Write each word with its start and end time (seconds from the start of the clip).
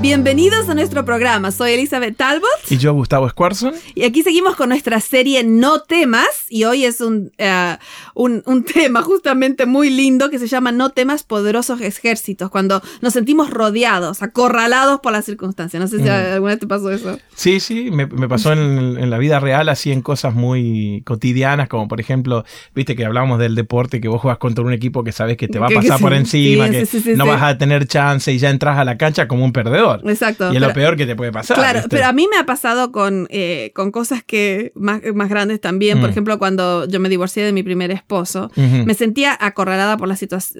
Bienvenidos 0.00 0.68
a 0.68 0.74
nuestro 0.74 1.04
programa. 1.04 1.50
Soy 1.50 1.72
Elizabeth 1.72 2.16
Talbot. 2.16 2.48
Y 2.70 2.76
yo, 2.76 2.94
Gustavo 2.94 3.28
Squarson. 3.28 3.74
Y 3.96 4.04
aquí 4.04 4.22
seguimos 4.22 4.54
con 4.54 4.68
nuestra 4.68 5.00
serie 5.00 5.42
No 5.42 5.80
temas. 5.80 6.28
Y 6.48 6.62
hoy 6.64 6.84
es 6.84 7.00
un, 7.00 7.32
eh, 7.36 7.76
un, 8.14 8.44
un, 8.46 8.64
tema 8.74 9.02
justamente 9.02 9.66
muy 9.66 9.90
lindo 9.90 10.30
que 10.30 10.38
se 10.38 10.46
llama 10.46 10.70
No 10.70 10.90
temas 10.90 11.24
poderosos 11.24 11.80
ejércitos. 11.80 12.48
Cuando 12.48 12.80
nos 13.00 13.12
sentimos 13.12 13.50
rodeados, 13.50 14.22
acorralados 14.22 15.00
por 15.00 15.10
las 15.10 15.24
circunstancias. 15.24 15.80
No 15.80 15.88
sé 15.88 15.96
si 15.98 16.04
mm. 16.04 16.34
alguna 16.34 16.52
vez 16.52 16.60
te 16.60 16.68
pasó 16.68 16.92
eso. 16.92 17.18
Sí, 17.34 17.58
sí, 17.58 17.90
me, 17.90 18.06
me 18.06 18.28
pasó 18.28 18.52
en, 18.52 18.98
en, 18.98 19.10
la 19.10 19.18
vida 19.18 19.40
real, 19.40 19.68
así 19.68 19.90
en 19.90 20.02
cosas 20.02 20.32
muy 20.32 21.02
cotidianas, 21.06 21.68
como 21.68 21.88
por 21.88 22.00
ejemplo, 22.00 22.44
viste 22.72 22.94
que 22.94 23.04
hablábamos 23.04 23.40
del 23.40 23.56
deporte, 23.56 24.00
que 24.00 24.06
vos 24.06 24.20
juegas 24.20 24.38
contra 24.38 24.64
un 24.64 24.72
equipo 24.72 25.02
que 25.02 25.10
sabes 25.10 25.36
que 25.36 25.48
te 25.48 25.58
va 25.58 25.66
a 25.66 25.70
pasar 25.70 25.98
por 25.98 26.14
encima, 26.14 26.70
que 26.70 26.86
no 27.16 27.26
vas 27.26 27.42
a 27.42 27.58
tener 27.58 27.88
chance 27.88 28.32
y 28.32 28.38
ya 28.38 28.50
entras 28.50 28.78
a 28.78 28.84
la 28.84 28.96
cancha 28.96 29.26
como 29.26 29.44
un 29.44 29.52
perdedor. 29.52 29.87
Exacto. 30.04 30.52
Y 30.52 30.56
es 30.56 30.62
lo 30.62 30.72
peor 30.72 30.96
que 30.96 31.06
te 31.06 31.16
puede 31.16 31.32
pasar. 31.32 31.56
Claro, 31.56 31.80
pero 31.88 32.06
a 32.06 32.12
mí 32.12 32.26
me 32.30 32.38
ha 32.38 32.44
pasado 32.44 32.92
con, 32.92 33.26
eh, 33.30 33.72
con 33.74 33.90
cosas 33.90 34.22
que 34.22 34.72
más, 34.74 35.00
más 35.14 35.28
grandes 35.28 35.60
también. 35.60 36.00
Por 36.00 36.08
mm. 36.08 36.12
ejemplo, 36.12 36.38
cuando 36.38 36.86
yo 36.86 37.00
me 37.00 37.08
divorcié 37.08 37.44
de 37.44 37.52
mi 37.52 37.62
primer 37.62 37.90
esposo, 37.90 38.50
me 38.56 38.94
sentía 38.94 39.36
acorralada 39.38 39.96
por 39.96 40.08
la, 40.08 40.16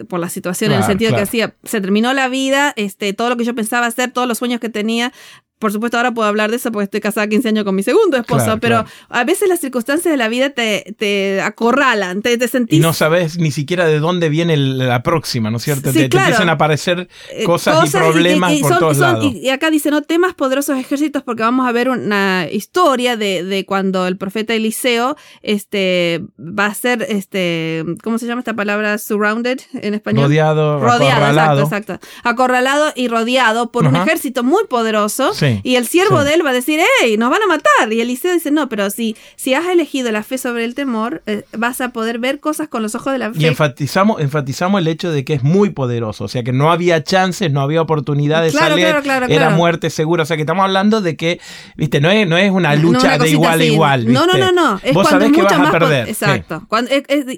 por 0.09 0.21
la 0.21 0.29
situación, 0.29 0.73
en 0.73 0.79
el 0.79 0.85
sentido 0.85 1.13
que 1.13 1.21
decía, 1.21 1.55
se 1.65 1.81
terminó 1.81 2.13
la 2.13 2.29
vida, 2.29 2.73
este, 2.77 3.13
todo 3.13 3.31
lo 3.31 3.37
que 3.37 3.45
yo 3.45 3.55
pensaba 3.55 3.87
hacer, 3.87 4.11
todos 4.11 4.29
los 4.29 4.39
sueños 4.39 4.61
que 4.61 4.69
tenía, 4.69 5.13
por 5.59 5.73
supuesto, 5.73 5.97
ahora 5.97 6.13
puedo 6.13 6.29
hablar 6.29 6.51
de 6.51 6.57
eso 6.57 6.71
porque 6.71 6.85
estoy 6.85 7.01
casada 7.01 7.27
15 7.27 7.49
años 7.49 7.65
con 7.65 7.75
mi 7.75 7.83
segundo 7.83 8.17
esposo, 8.17 8.59
pero 8.61 8.85
a 9.09 9.25
veces 9.25 9.49
las 9.49 9.59
circunstancias 9.59 10.13
de 10.13 10.17
la 10.17 10.29
vida 10.29 10.51
te, 10.51 10.95
te 10.97 11.41
acorralan, 11.41 12.23
te, 12.23 12.39
te, 12.39 12.47
sentís... 12.47 12.79
Y 12.79 12.81
no 12.81 12.93
sabes 12.93 13.39
ni 13.39 13.51
siquiera 13.51 13.87
de 13.87 13.99
dónde 13.99 14.29
viene 14.29 14.57
la 14.57 15.03
próxima, 15.03 15.51
¿no 15.51 15.57
es 15.57 15.65
cierto? 15.65 15.93
te, 15.93 16.05
empiezan 16.05 16.49
a 16.49 16.53
aparecer 16.53 17.09
eh, 17.33 17.43
cosas, 17.43 17.89
y 17.89 17.97
problemas 17.97 18.53
por 18.61 18.79
todos 18.79 18.99
lados. 18.99 19.35
Y, 19.35 19.49
acá 19.49 19.71
dice, 19.71 19.91
no 19.91 20.03
temas 20.03 20.35
poderosos 20.35 20.79
ejércitos 20.79 21.25
porque 21.25 21.43
vamos 21.43 21.67
a 21.67 21.73
ver 21.73 21.89
una 21.89 22.47
historia 22.51 23.17
de, 23.17 23.43
de, 23.43 23.67
cuando 23.67 24.07
el 24.07 24.17
profeta 24.17 24.55
Eliseo 24.55 25.17
este, 25.43 26.23
va 26.39 26.67
a 26.67 26.75
ser, 26.75 27.05
este, 27.09 27.85
¿cómo 28.05 28.19
se 28.19 28.27
llama 28.27 28.43
esta 28.43 28.55
palabra? 28.55 28.97
Surrounded 28.99 29.59
en 29.75 29.95
español. 29.95 30.27
Rodeado, 30.27 30.79
rodeado 30.79 31.25
acorralado. 31.25 31.63
Exacto, 31.63 31.95
exacto. 31.95 32.09
Acorralado 32.23 32.93
y 32.95 33.09
rodeado 33.09 33.73
por 33.73 33.87
un 33.87 33.97
ejército 33.97 34.45
muy 34.45 34.65
poderoso. 34.69 35.35
Sí 35.35 35.48
y 35.63 35.77
el 35.77 35.87
siervo 35.87 36.25
de 36.25 36.35
él 36.35 36.45
va 36.45 36.51
a 36.51 36.55
decir, 36.55 36.81
hey, 37.01 37.17
nos 37.17 37.31
van 37.31 37.43
a 37.43 37.47
matar. 37.47 37.93
Y 37.93 38.01
Eliseo 38.01 38.33
dice, 38.33 38.51
no, 38.51 38.69
pero 38.69 38.91
si, 38.91 39.17
si 39.37 39.55
has 39.55 39.67
elegido 39.67 40.11
la 40.13 40.23
fe 40.23 40.39
sobre 40.39 40.65
el 40.65 40.75
temor, 40.75 41.23
eh, 41.27 41.45
vas 41.57 41.81
a 41.81 41.91
poder 41.91 42.19
ver 42.19 42.41
cosas 42.41 42.69
con 42.69 42.83
los 42.83 42.95
ojos 42.95 43.13
de 43.13 43.19
la 43.19 43.33
fe. 43.33 43.41
Y 43.41 43.47
enfatizamos, 43.47 44.21
enfatizamos 44.21 44.81
el 44.81 44.89
hecho 44.89 45.11
de 45.11 45.25
que 45.25 45.35
es 45.35 45.43
muy 45.43 45.71
poderoso, 45.71 46.25
o 46.25 46.29
sea 46.29 46.43
que 46.43 46.53
no 46.53 46.71
había 46.71 47.03
chances, 47.05 47.51
no 47.51 47.61
había 47.61 47.83
oportunidad 47.83 48.43
de 48.43 48.51
salir, 48.51 48.87
era 49.29 49.51
muerte 49.51 49.91
segura. 49.91 50.23
O 50.23 50.27
sea 50.27 50.37
que 50.37 50.43
estamos 50.43 50.65
hablando 50.65 51.01
de 51.01 51.17
que, 51.17 51.41
viste, 51.77 52.01
no 52.01 52.11
es, 52.11 52.27
no 52.27 52.37
es 52.37 52.51
una 52.51 52.75
lucha 52.75 53.19
de 53.19 53.31
igual 53.31 53.61
a 53.61 53.65
igual. 53.65 54.13
No, 54.13 54.27
no, 54.27 54.35
no, 54.37 54.53
no. 54.53 54.81
Es 54.83 54.95
Vos 54.95 55.09
sabés 55.09 55.33
que 55.33 55.43
vas 55.43 55.53
a 55.53 55.71
perder. 55.71 56.09
Exacto. 56.09 56.67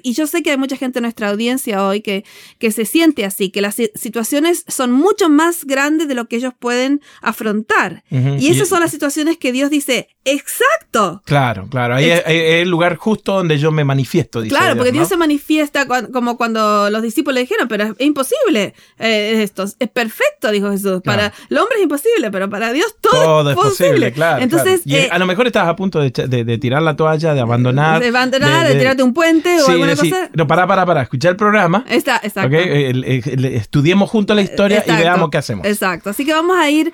y 0.03 0.13
yo 0.13 0.27
sé 0.27 0.43
que 0.43 0.51
hay 0.51 0.57
mucha 0.57 0.77
gente 0.77 0.99
en 0.99 1.03
nuestra 1.03 1.29
audiencia 1.29 1.85
hoy 1.85 2.01
que, 2.01 2.23
que 2.59 2.71
se 2.71 2.85
siente 2.85 3.25
así, 3.25 3.49
que 3.49 3.61
las 3.61 3.75
situaciones 3.95 4.65
son 4.67 4.91
mucho 4.91 5.29
más 5.29 5.65
grandes 5.65 6.07
de 6.07 6.15
lo 6.15 6.25
que 6.25 6.37
ellos 6.37 6.53
pueden 6.57 7.01
afrontar. 7.21 8.00
Y 8.09 8.49
esas 8.49 8.67
son 8.67 8.81
las 8.81 8.91
situaciones 8.91 9.37
que 9.37 9.53
Dios 9.53 9.69
dice, 9.69 10.09
exacto. 10.25 11.21
Claro, 11.25 11.67
claro. 11.69 11.95
Ahí 11.95 12.09
es, 12.09 12.23
el 12.25 12.69
lugar 12.69 12.97
justo 12.97 13.33
donde 13.33 13.57
yo 13.57 13.71
me 13.71 13.85
manifiesto. 13.85 14.41
Dice 14.41 14.55
claro, 14.55 14.75
porque 14.75 14.91
Dios 14.91 15.07
se 15.07 15.15
manifiesta 15.15 15.85
como 15.85 16.35
cuando 16.35 16.89
los 16.89 17.01
discípulos 17.01 17.35
le 17.35 17.41
dijeron, 17.41 17.67
pero 17.69 17.85
es 17.85 17.93
imposible 17.99 18.73
eh, 18.99 19.41
esto. 19.41 19.63
Es 19.63 19.89
perfecto, 19.89 20.51
dijo 20.51 20.69
Jesús. 20.71 21.01
Para 21.03 21.31
el 21.49 21.57
hombre 21.57 21.77
es 21.77 21.83
imposible, 21.83 22.31
pero 22.31 22.49
para 22.49 22.73
Dios 22.73 22.95
todo, 22.99 23.49
es 23.49 23.55
posible. 23.55 24.11
claro. 24.11 24.43
Entonces, 24.43 24.81
Y 24.85 24.95
eh, 24.95 25.09
a 25.11 25.17
lo 25.17 25.25
mejor 25.25 25.47
estás 25.47 25.67
a 25.67 25.75
punto 25.75 25.99
de, 25.99 26.57
tirar 26.59 26.81
la 26.81 26.95
toalla, 26.95 27.33
de 27.33 27.39
abandonar. 27.39 28.01
De 28.01 28.09
abandonar, 28.09 28.67
de, 28.67 28.75
tirarte 28.75 29.03
un 29.03 29.13
puente 29.13 29.61
o 29.61 29.67
alguna 29.69 29.95
cosa. 29.95 30.29
No, 30.33 30.47
para, 30.47 30.67
para, 30.67 30.85
para. 30.85 31.01
Escuchar 31.01 31.31
el 31.31 31.37
programa. 31.37 31.85
Está, 31.87 32.19
exacto. 32.23 32.55
estudiemos 32.55 34.09
juntos 34.09 34.35
la 34.35 34.41
historia 34.41 34.83
y 34.85 34.91
veamos 34.91 35.29
qué 35.29 35.37
hacemos. 35.37 35.65
Exacto. 35.65 36.09
Así 36.09 36.25
que 36.25 36.33
vamos 36.33 36.57
a 36.57 36.69
ir 36.69 36.93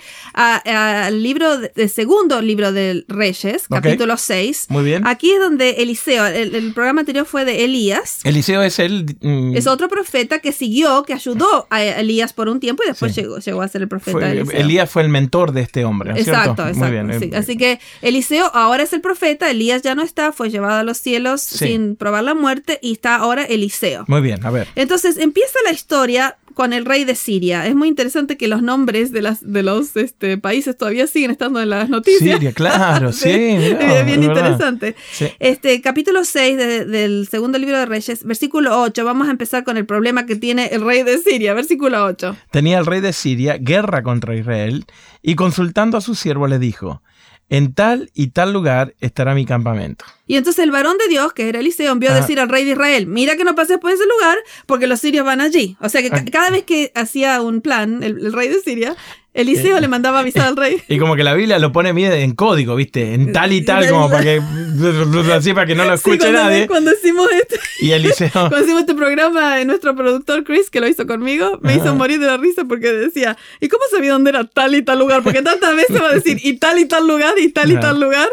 al 1.05 1.23
libro, 1.23 1.57
de, 1.57 1.87
segundo 1.87 2.41
libro 2.41 2.71
del 2.71 3.05
Reyes, 3.07 3.67
capítulo 3.69 4.17
6. 4.17 4.67
Muy 4.69 4.83
bien. 4.83 5.05
Aquí 5.07 5.31
es 5.31 5.39
donde 5.39 5.71
Eliseo, 5.71 6.25
el, 6.25 6.73
programa 6.73 7.01
anterior 7.01 7.25
fue 7.25 7.45
de 7.45 7.63
Elías. 7.65 8.19
Eliseo 8.23 8.63
es 8.63 8.79
el... 8.79 9.17
Mm, 9.21 9.55
es 9.55 9.67
otro 9.67 9.87
profeta 9.87 10.39
que 10.39 10.51
siguió, 10.51 11.03
que 11.03 11.13
ayudó 11.13 11.67
a 11.69 11.83
Elías 11.83 12.33
por 12.33 12.49
un 12.49 12.59
tiempo 12.59 12.83
y 12.83 12.89
después 12.89 13.15
llegó, 13.15 13.39
llegó 13.39 13.61
a 13.61 13.67
ser 13.67 13.81
el 13.81 13.87
profeta. 13.87 14.31
Elías 14.31 14.89
fue 14.89 15.03
el 15.03 15.09
mentor 15.09 15.51
de 15.51 15.61
este 15.61 15.85
hombre. 15.85 16.11
exacto, 16.11 16.67
exacto. 16.67 16.79
Muy 16.79 16.91
bien. 16.91 17.11
Eh, 17.11 17.31
Así 17.35 17.57
que 17.57 17.79
Eliseo 18.01 18.51
ahora 18.53 18.83
es 18.83 18.93
el 18.93 19.01
profeta, 19.01 19.49
Elías 19.49 19.81
ya 19.81 19.95
no 19.95 20.03
está, 20.03 20.31
fue 20.31 20.49
llevado 20.49 20.79
a 20.79 20.83
los 20.83 20.97
cielos 20.97 21.41
sin 21.41 21.95
probar 21.95 22.23
la 22.23 22.33
muerte 22.33 22.79
y 22.81 22.93
está 22.93 23.15
ahora 23.15 23.43
Eliseo. 23.43 24.05
Muy 24.07 24.21
bien, 24.21 24.45
a 24.45 24.51
ver. 24.51 24.67
Entonces 24.75 25.17
empieza 25.17 25.57
la 25.65 25.71
historia 25.71 26.37
con 26.57 26.73
el 26.73 26.85
rey 26.85 27.03
de 27.05 27.13
Siria. 27.13 27.67
Es 27.67 27.75
muy 27.75 27.87
interesante 27.87 28.35
que 28.35 28.47
los 28.47 28.63
nombres 28.63 29.11
de, 29.11 29.21
las, 29.21 29.41
de 29.53 29.61
los 29.61 29.95
este, 29.95 30.39
países 30.39 30.75
todavía 30.75 31.05
siguen 31.05 31.29
estando 31.29 31.61
en 31.61 31.69
las 31.69 31.87
noticias. 31.87 32.33
Siria, 32.33 32.51
claro, 32.51 33.11
sí. 33.13 33.29
bien 33.29 34.23
interesante. 34.23 34.95
Este, 35.37 35.79
capítulo 35.81 36.23
6 36.23 36.57
del 36.57 37.27
segundo 37.29 37.59
libro 37.59 37.77
de 37.77 37.85
Reyes, 37.85 38.23
versículo 38.23 38.81
8. 38.81 39.05
Vamos 39.05 39.27
a 39.27 39.31
empezar 39.31 39.63
con 39.63 39.77
el 39.77 39.85
problema 39.85 40.25
que 40.25 40.35
tiene 40.35 40.69
el 40.71 40.83
rey 40.83 41.03
de 41.03 41.19
Siria. 41.19 41.53
Versículo 41.53 42.03
8. 42.03 42.35
Tenía 42.49 42.79
el 42.79 42.87
rey 42.87 43.01
de 43.01 43.13
Siria 43.13 43.57
guerra 43.59 44.01
contra 44.01 44.35
Israel 44.35 44.85
y 45.21 45.35
consultando 45.35 45.95
a 45.95 46.01
su 46.01 46.15
siervo 46.15 46.47
le 46.47 46.57
dijo, 46.57 47.03
en 47.49 47.73
tal 47.73 48.11
y 48.13 48.27
tal 48.27 48.53
lugar 48.53 48.95
estará 48.99 49.33
mi 49.33 49.45
campamento. 49.45 50.05
Y 50.25 50.35
entonces 50.35 50.63
el 50.63 50.71
varón 50.71 50.97
de 50.97 51.07
Dios, 51.07 51.33
que 51.33 51.47
era 51.47 51.59
Eliseo, 51.59 51.91
envió 51.91 52.11
a 52.11 52.15
decir 52.15 52.39
al 52.39 52.49
rey 52.49 52.65
de 52.65 52.71
Israel, 52.71 53.07
mira 53.07 53.37
que 53.37 53.45
no 53.45 53.55
pases 53.55 53.77
por 53.77 53.91
ese 53.91 54.03
lugar 54.05 54.37
porque 54.65 54.87
los 54.87 54.99
sirios 54.99 55.25
van 55.25 55.39
allí. 55.39 55.77
O 55.79 55.87
sea 55.87 56.01
que 56.01 56.09
cada 56.31 56.49
vez 56.49 56.63
que 56.63 56.91
hacía 56.95 57.41
un 57.41 57.61
plan, 57.61 58.03
el 58.03 58.33
rey 58.33 58.49
de 58.49 58.59
Siria, 58.59 58.95
Eliseo 59.37 59.79
le 59.79 59.87
mandaba 59.87 60.19
avisar 60.19 60.47
al 60.47 60.57
rey. 60.57 60.81
Y 60.87 60.97
como 60.97 61.15
que 61.15 61.23
la 61.23 61.35
Biblia 61.35 61.59
lo 61.59 61.71
pone 61.71 61.89
en 61.89 62.33
código, 62.33 62.75
¿viste? 62.75 63.13
En 63.13 63.31
tal 63.31 63.53
y 63.53 63.63
tal, 63.63 63.87
como 63.87 64.09
para 64.09 64.23
que, 64.23 64.41
así 65.33 65.53
para 65.53 65.67
que 65.67 65.75
no 65.75 65.85
lo 65.85 65.93
escuche 65.93 66.31
nadie. 66.31 66.65
Cuando 66.65 66.91
hicimos 66.91 67.29
este, 67.31 67.59
y 67.79 67.91
Eliseo. 67.91 68.29
Cuando 68.31 68.59
hicimos 68.61 68.81
este 68.81 68.95
programa, 68.95 69.63
nuestro 69.63 69.95
productor 69.95 70.43
Chris, 70.43 70.71
que 70.71 70.79
lo 70.79 70.87
hizo 70.87 71.05
conmigo, 71.05 71.59
me 71.61 71.75
hizo 71.75 71.93
morir 71.93 72.19
de 72.19 72.25
la 72.25 72.37
risa 72.37 72.65
porque 72.65 72.91
decía, 72.91 73.37
¿y 73.59 73.67
cómo 73.67 73.83
sabía 73.91 74.13
dónde 74.13 74.31
era 74.31 74.43
tal 74.45 74.73
y 74.73 74.81
tal 74.81 74.97
lugar? 74.97 75.21
Porque 75.21 75.43
tantas 75.43 75.75
veces 75.75 76.01
va 76.01 76.09
a 76.09 76.13
decir, 76.13 76.39
y 76.41 76.53
tal 76.57 76.79
y 76.79 76.85
tal 76.85 77.07
lugar, 77.07 77.35
y 77.37 77.49
tal 77.49 77.71
y 77.71 77.79
tal 77.79 77.99
lugar. 77.99 78.27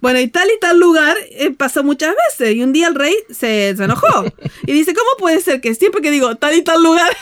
Bueno, 0.00 0.20
y 0.20 0.28
tal 0.28 0.48
y 0.48 0.60
tal 0.60 0.78
lugar 0.78 1.16
eh, 1.30 1.52
pasó 1.56 1.82
muchas 1.84 2.14
veces. 2.28 2.54
Y 2.54 2.62
un 2.62 2.72
día 2.72 2.88
el 2.88 2.94
rey 2.94 3.14
se, 3.30 3.74
se, 3.76 3.84
enojó. 3.84 4.26
Y 4.66 4.72
dice, 4.72 4.92
¿cómo 4.92 5.10
puede 5.18 5.40
ser 5.40 5.60
que 5.60 5.74
siempre 5.74 6.02
que 6.02 6.10
digo 6.10 6.36
tal 6.36 6.54
y 6.54 6.62
tal 6.62 6.82
lugar... 6.82 7.16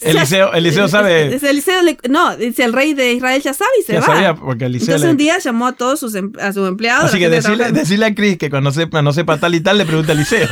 Eliseo, 0.00 0.52
Eliseo 0.52 0.88
sabe... 0.88 1.34
Eliseo 1.34 1.80
no, 2.08 2.36
dice 2.36 2.64
el 2.64 2.72
rey 2.72 2.81
de 2.94 3.12
Israel 3.14 3.40
ya 3.42 3.54
sabe 3.54 3.70
y 3.80 3.82
se 3.82 3.98
va. 3.98 4.06
Sabía 4.06 4.34
porque 4.34 4.66
Entonces 4.66 5.02
un 5.02 5.16
día 5.16 5.38
llamó 5.38 5.66
a 5.66 5.72
todos 5.72 6.00
sus, 6.00 6.14
em, 6.14 6.32
a 6.40 6.52
sus 6.52 6.68
empleados. 6.68 7.06
Así 7.06 7.18
que 7.18 7.28
decirle, 7.28 8.06
a 8.06 8.14
Chris 8.14 8.38
que 8.38 8.50
cuando 8.50 8.70
sepa, 8.72 9.02
no 9.02 9.12
sepa 9.12 9.38
tal 9.38 9.54
y 9.54 9.60
tal, 9.60 9.78
le 9.78 9.86
pregunta 9.86 10.12
a 10.12 10.14
Eliseo. 10.14 10.48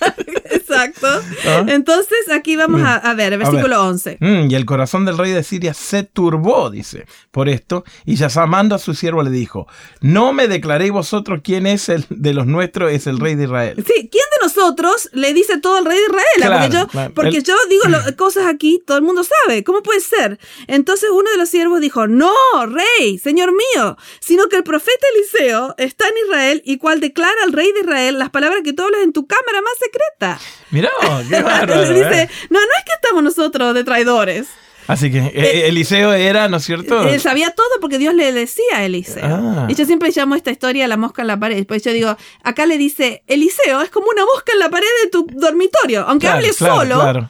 Exacto. 0.50 1.06
¿Ah? 1.46 1.64
Entonces, 1.68 2.30
aquí 2.32 2.56
vamos 2.56 2.80
mm. 2.80 2.86
a, 2.86 3.14
ver, 3.14 3.32
el 3.32 3.38
versículo 3.38 3.84
11. 3.84 4.18
Mm, 4.20 4.50
y 4.50 4.54
el 4.54 4.64
corazón 4.64 5.04
del 5.04 5.18
rey 5.18 5.32
de 5.32 5.42
Siria 5.42 5.74
se 5.74 6.02
turbó, 6.02 6.70
dice, 6.70 7.06
por 7.30 7.48
esto, 7.48 7.84
y 8.04 8.16
llamando 8.16 8.74
a 8.74 8.78
su 8.78 8.94
siervo 8.94 9.22
le 9.22 9.30
dijo, 9.30 9.66
no 10.00 10.32
me 10.32 10.48
declaréis 10.48 10.92
vosotros 10.92 11.40
quién 11.42 11.66
es 11.66 11.88
el 11.88 12.06
de 12.08 12.34
los 12.34 12.46
nuestros, 12.46 12.92
es 12.92 13.06
el 13.06 13.18
rey 13.18 13.34
de 13.34 13.44
Israel. 13.44 13.84
Sí, 13.86 14.08
¿quién 14.10 14.24
nosotros 14.42 15.08
le 15.12 15.32
dice 15.32 15.58
todo 15.58 15.76
al 15.76 15.84
rey 15.84 15.98
de 15.98 16.04
Israel? 16.04 17.12
porque 17.14 17.42
yo, 17.42 17.54
digo 17.68 17.82
cosas 18.16 18.46
aquí, 18.46 18.82
todo 18.86 18.96
el 18.96 19.02
mundo 19.02 19.24
sabe, 19.24 19.64
¿cómo 19.64 19.82
puede 19.82 20.00
ser? 20.00 20.38
Entonces 20.66 21.10
uno 21.10 21.30
de 21.30 21.38
los 21.38 21.48
siervos 21.48 21.80
dijo, 21.80 22.06
no, 22.06 22.32
rey, 22.66 23.18
señor 23.18 23.52
mío, 23.52 23.96
sino 24.20 24.48
que 24.48 24.56
el 24.56 24.64
profeta 24.64 25.06
Eliseo 25.14 25.74
está 25.78 26.06
en 26.08 26.14
Israel 26.26 26.62
y 26.64 26.78
cual 26.78 27.00
declara 27.00 27.42
al 27.44 27.52
rey 27.52 27.72
de 27.72 27.80
Israel 27.80 28.18
las 28.18 28.30
palabras 28.30 28.62
que 28.64 28.72
tú 28.72 28.82
hablas 28.82 29.02
en 29.02 29.12
tu 29.12 29.26
cámara 29.26 29.60
más 29.62 29.74
secreta. 29.78 30.40
Mira, 30.70 30.90
qué 31.28 31.42
bárbaro. 31.42 31.92
Dice, 31.92 32.22
¿eh? 32.22 32.30
no, 32.50 32.60
no 32.60 32.66
es 32.78 32.84
que 32.84 32.92
estamos 32.94 33.22
nosotros 33.22 33.74
de 33.74 33.84
traidores. 33.84 34.48
Así 34.86 35.10
que 35.10 35.18
eh, 35.18 35.32
eh, 35.34 35.68
Eliseo 35.68 36.12
era, 36.12 36.48
¿no 36.48 36.56
es 36.56 36.64
cierto? 36.64 37.02
Él 37.02 37.20
sabía 37.20 37.50
todo 37.50 37.68
porque 37.80 37.98
Dios 37.98 38.14
le 38.14 38.32
decía 38.32 38.76
a 38.76 38.84
Eliseo. 38.84 39.24
Ah. 39.24 39.66
Y 39.68 39.74
yo 39.74 39.84
siempre 39.84 40.10
llamo 40.14 40.34
esta 40.34 40.50
historia 40.50 40.88
la 40.88 40.96
mosca 40.96 41.22
en 41.22 41.28
la 41.28 41.38
pared. 41.38 41.56
Después 41.56 41.82
yo 41.82 41.92
digo, 41.92 42.16
acá 42.42 42.66
le 42.66 42.78
dice, 42.78 43.22
Eliseo 43.26 43.82
es 43.82 43.90
como 43.90 44.06
una 44.08 44.24
mosca 44.24 44.52
en 44.52 44.58
la 44.58 44.70
pared 44.70 44.86
de 45.04 45.10
tu 45.10 45.26
dormitorio. 45.32 46.04
Aunque 46.06 46.28
hable 46.28 46.52
solo, 46.52 47.28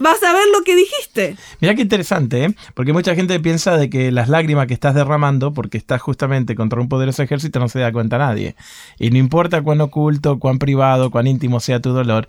vas 0.00 0.22
a 0.22 0.32
ver 0.32 0.46
lo 0.52 0.62
que 0.64 0.74
dijiste. 0.74 1.36
Mira 1.60 1.74
qué 1.74 1.82
interesante, 1.82 2.44
¿eh? 2.44 2.54
porque 2.74 2.92
mucha 2.92 3.14
gente 3.14 3.38
piensa 3.38 3.76
de 3.76 3.88
que 3.88 4.10
las 4.10 4.28
lágrimas 4.28 4.66
que 4.66 4.74
estás 4.74 4.94
derramando, 4.94 5.52
porque 5.52 5.78
estás 5.78 6.00
justamente 6.00 6.54
contra 6.56 6.80
un 6.80 6.88
poderoso 6.88 7.22
ejército, 7.22 7.60
no 7.60 7.68
se 7.68 7.78
da 7.78 7.92
cuenta 7.92 8.18
nadie. 8.18 8.56
Y 8.98 9.10
no 9.10 9.18
importa 9.18 9.62
cuán 9.62 9.80
oculto, 9.80 10.38
cuán 10.38 10.58
privado, 10.58 11.10
cuán 11.10 11.26
íntimo 11.26 11.60
sea 11.60 11.80
tu 11.80 11.90
dolor, 11.90 12.26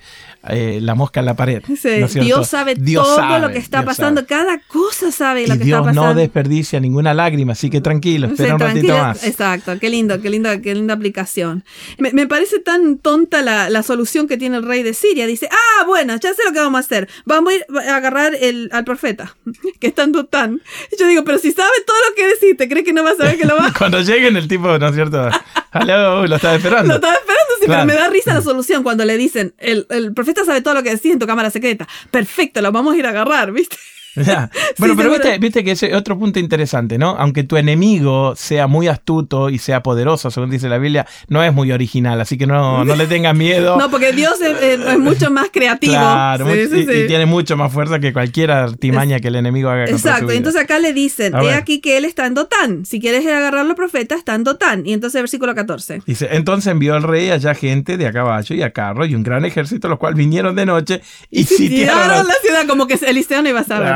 eh, 0.50 0.80
la 0.82 0.96
mosca 0.96 1.22
en 1.22 1.26
la 1.26 1.36
pared. 1.36 1.64
Dios 1.66 2.48
sabe 2.48 2.76
todo 2.76 3.40
lo 3.40 3.50
que 3.50 3.58
está 3.58 3.84
pasando, 3.84 4.26
cada 4.26 4.60
cosa 4.68 5.12
sabe 5.12 5.48
lo 5.48 5.58
que 5.58 5.64
está 5.64 5.80
pasando. 5.80 6.06
no 6.08 6.14
desperdicia 6.14 6.80
ninguna 6.80 7.14
lágrima, 7.14 7.54
así 7.54 7.70
que 7.70 7.82
tranquilo, 7.82 8.28
espera 8.28 8.56
un 8.56 8.60
ratito 8.60 8.98
más. 8.98 9.24
Exacto, 9.24 9.80
qué 9.80 9.90
lindo, 9.90 10.22
qué 10.22 10.30
linda, 10.30 10.62
qué 10.62 10.76
linda 10.76 10.94
aplicación. 10.94 11.64
Me, 11.98 12.28
parece 12.28 12.60
tan 12.60 12.98
tonta 12.98 13.42
la, 13.42 13.70
la 13.70 13.84
solución 13.84 14.28
que 14.28 14.38
tiene 14.38 14.58
el 14.58 14.64
rey 14.64 14.84
de 14.84 14.94
Siria. 14.94 15.26
Dice, 15.26 15.48
ah, 15.52 15.86
bueno, 15.86 16.16
ya 16.18 16.34
sé 16.34 16.44
lo 16.46 16.52
que 16.52 16.60
vamos 16.60 16.78
a 16.78 16.80
hacer. 16.80 17.08
Vamos 17.26 17.54
a 17.54 17.56
ir 17.56 17.61
agarrar 17.90 18.36
el, 18.36 18.70
al 18.72 18.84
profeta, 18.84 19.36
que 19.80 19.88
está 19.88 20.04
en 20.04 20.12
Dotán. 20.12 20.62
yo 20.98 21.08
digo, 21.08 21.24
pero 21.24 21.38
si 21.40 21.52
sabe 21.52 21.72
todo 21.86 21.98
lo 22.10 22.16
que 22.16 22.28
decís, 22.28 22.58
¿te 22.58 22.68
crees 22.68 22.86
que 22.86 22.94
no 22.94 23.04
va 23.04 23.12
a 23.12 23.16
saber 23.16 23.38
que 23.38 23.46
lo 23.46 23.56
va? 23.56 23.74
cuando 23.78 24.02
lleguen 24.02 24.38
el 24.38 24.48
tipo, 24.48 24.78
¿no 24.78 24.88
es 24.88 24.96
cierto? 24.96 25.30
Hello, 25.74 26.28
lo 26.28 26.36
estaba 26.36 26.56
esperando. 26.56 26.88
Lo 26.88 26.96
estaba 26.96 27.14
esperando, 27.14 27.54
sí, 27.60 27.66
pero 27.68 27.86
me 27.86 27.94
da 27.94 28.10
risa 28.10 28.34
la 28.34 28.42
solución 28.42 28.84
cuando 28.84 29.06
le 29.06 29.18
dicen, 29.18 29.54
el, 29.58 29.88
el 29.90 30.14
profeta 30.14 30.44
sabe 30.46 30.62
todo 30.62 30.74
lo 30.74 30.84
que 30.84 30.92
decís 30.92 31.14
en 31.14 31.20
tu 31.20 31.28
cámara 31.28 31.50
secreta. 31.50 31.88
Perfecto, 32.12 32.62
lo 32.62 32.72
vamos 32.72 32.94
a 32.94 32.98
ir 32.98 33.06
a 33.06 33.10
agarrar, 33.10 33.52
¿viste? 33.52 33.78
Bueno, 34.78 34.96
pero 34.98 35.12
viste, 35.12 35.38
viste, 35.38 35.64
que 35.64 35.72
ese 35.72 35.96
otro 35.96 36.18
punto 36.18 36.40
interesante, 36.40 36.98
¿no? 36.98 37.16
Aunque 37.18 37.44
tu 37.44 37.58
enemigo 37.58 38.36
sea 38.36 38.68
muy 38.68 38.88
astuto 38.88 39.50
y 39.50 39.58
sea 39.58 39.84
poderoso, 39.84 40.32
según 40.32 40.50
dice 40.50 40.70
la 40.70 40.78
Biblia, 40.78 41.06
no 41.28 41.44
es 41.44 41.54
muy 41.54 41.72
original, 41.72 42.20
así 42.20 42.38
que 42.38 42.48
no, 42.48 42.84
no 42.84 42.96
le 42.96 43.08
tengas 43.08 43.36
miedo. 43.36 43.78
no, 43.80 43.90
porque 43.92 44.12
Dios 44.12 44.40
es, 44.42 45.00
mucho 45.00 45.30
más 45.30 45.50
creativo. 45.52 45.94
Claro, 45.94 46.54
y, 46.54 47.08
tiene 47.08 47.26
mucho 47.26 47.58
más 47.58 47.72
fuerza 47.72 48.00
que 48.00 48.14
cualquier 48.14 48.52
artimaña 48.52 49.20
que 49.20 49.28
el 49.28 49.36
enemigo 49.36 49.70
haga. 49.70 49.86
Exacto, 49.86 50.32
entonces 50.32 50.62
acá 50.62 50.80
le 50.80 50.94
dicen, 50.94 51.34
he 51.36 51.54
aquí 51.54 51.80
que 51.80 51.98
él 51.98 52.06
está 52.06 52.26
en 52.26 52.34
Dotán. 52.34 52.86
Si 52.86 53.00
quieres 53.00 53.26
agarrarlo, 53.26 53.76
profeta, 53.76 54.16
está 54.16 54.36
en 54.36 54.44
Dotán. 54.44 54.86
Y 54.86 54.94
entonces 54.94 55.22
versículo 55.22 55.54
14. 55.54 56.02
Dice, 56.06 56.30
entonces 56.32 56.72
envió 56.72 56.96
el 56.96 57.04
rey 57.04 57.30
allá 57.30 57.54
gente 57.54 57.98
de 57.98 58.08
a 58.08 58.12
caballo 58.12 58.56
y 58.56 58.62
a 58.62 58.72
carro 58.72 59.06
y 59.06 59.16
un 59.16 59.24
gran 59.24 59.46
ejército, 59.46 59.88
los 59.88 60.00
cuales 60.00 60.18
vinieron 60.18 60.56
de 60.56 60.66
noche 60.66 61.02
y, 61.30 61.44
sitiaron 61.44 62.28
la 62.28 62.34
ciudad 62.42 62.68
como 62.68 62.88
que 62.88 63.00
Eliseo 63.06 63.42
no 63.42 63.50
iba 63.50 63.62
a 63.62 63.64
saber, 63.64 63.94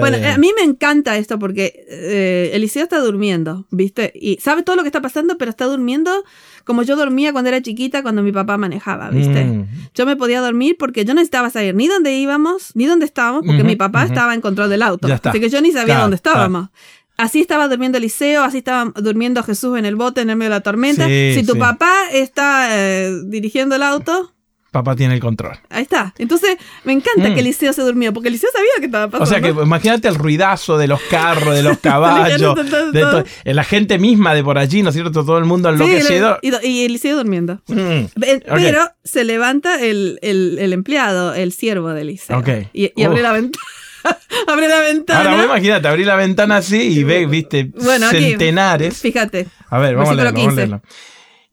bueno, 0.00 0.18
a 0.26 0.38
mí 0.38 0.50
me 0.56 0.62
encanta 0.62 1.16
esto 1.16 1.38
porque 1.38 1.84
eh, 1.88 2.50
Eliseo 2.52 2.82
está 2.82 2.98
durmiendo, 3.00 3.66
¿viste? 3.70 4.12
Y 4.14 4.38
sabe 4.40 4.62
todo 4.62 4.76
lo 4.76 4.82
que 4.82 4.88
está 4.88 5.00
pasando, 5.00 5.38
pero 5.38 5.50
está 5.50 5.66
durmiendo 5.66 6.24
como 6.64 6.82
yo 6.82 6.96
dormía 6.96 7.32
cuando 7.32 7.48
era 7.48 7.62
chiquita, 7.62 8.02
cuando 8.02 8.22
mi 8.22 8.30
papá 8.30 8.58
manejaba, 8.58 9.08
¿viste? 9.10 9.42
Mm. 9.44 9.68
Yo 9.94 10.04
me 10.04 10.16
podía 10.16 10.40
dormir 10.40 10.76
porque 10.78 11.04
yo 11.04 11.14
no 11.14 11.20
necesitaba 11.20 11.48
saber 11.48 11.74
ni 11.74 11.88
dónde 11.88 12.12
íbamos, 12.12 12.72
ni 12.74 12.84
dónde 12.84 13.06
estábamos, 13.06 13.46
porque 13.46 13.64
mi 13.64 13.74
papá 13.74 14.04
estaba 14.04 14.34
en 14.34 14.42
control 14.42 14.68
del 14.68 14.82
auto. 14.82 15.08
Así 15.10 15.40
que 15.40 15.48
yo 15.48 15.60
ni 15.62 15.72
sabía 15.72 16.00
dónde 16.00 16.16
estábamos. 16.16 16.68
Así 17.16 17.40
estaba 17.40 17.66
durmiendo 17.66 17.98
Eliseo, 17.98 18.44
así 18.44 18.58
estaba 18.58 18.92
durmiendo 18.94 19.42
Jesús 19.42 19.76
en 19.76 19.86
el 19.86 19.96
bote 19.96 20.20
en 20.20 20.30
el 20.30 20.36
medio 20.36 20.50
de 20.50 20.56
la 20.56 20.60
tormenta. 20.60 21.06
si 21.06 21.42
tu 21.44 21.58
papá 21.58 21.92
está 22.12 22.68
eh, 22.70 23.12
dirigiendo 23.26 23.74
el 23.74 23.82
auto, 23.82 24.32
Papá 24.78 24.94
tiene 24.94 25.14
el 25.14 25.20
control. 25.20 25.58
Ahí 25.70 25.82
está. 25.82 26.14
Entonces, 26.18 26.56
me 26.84 26.92
encanta 26.92 27.24
que 27.24 27.36
mm. 27.36 27.38
Eliseo 27.38 27.72
se 27.72 27.82
durmió, 27.82 28.12
porque 28.12 28.28
Eliseo 28.28 28.48
sabía 28.52 28.70
que 28.78 28.86
estaba 28.86 29.08
pasando. 29.08 29.24
O 29.24 29.26
sea, 29.26 29.40
que 29.40 29.48
imagínate 29.48 30.06
el 30.06 30.14
ruidazo 30.14 30.78
de 30.78 30.86
los 30.86 31.00
carros, 31.02 31.54
de 31.54 31.62
los 31.62 31.78
caballos, 31.82 32.54
de 32.92 33.54
la 33.54 33.64
gente 33.64 33.98
misma 33.98 34.34
de 34.34 34.44
por 34.44 34.56
allí, 34.56 34.82
¿no 34.82 34.90
es 34.90 34.94
cierto? 34.94 35.24
Todo 35.24 35.38
el 35.38 35.46
mundo 35.46 35.68
enloquecido. 35.68 36.38
Sí, 36.42 36.52
y, 36.62 36.84
Eliseo 36.84 37.16
durmiendo. 37.16 37.60
Mm. 37.66 38.04
Pero 38.14 38.80
se 39.02 39.24
levanta 39.24 39.82
el, 39.82 40.18
empleado, 40.22 41.34
el 41.34 41.52
siervo 41.52 41.88
de 41.90 42.02
Eliseo. 42.02 42.42
Y, 42.72 43.02
abre 43.02 43.22
la 43.22 43.32
ventana. 43.32 43.64
abre 44.46 44.68
la 44.68 44.80
ventana. 44.80 45.30
Ahora, 45.32 45.44
imagínate, 45.44 45.88
abrí 45.88 46.04
la 46.04 46.14
ventana 46.14 46.58
así 46.58 46.80
y 46.80 47.02
ve, 47.02 47.26
viste, 47.26 47.72
centenares. 48.10 48.98
fíjate. 48.98 49.48
A 49.70 49.78
ver, 49.78 49.96
vamos 49.96 50.10
a 50.10 50.14
leerlo, 50.14 50.32
vamos 50.32 50.52
a 50.52 50.56
leerlo. 50.56 50.82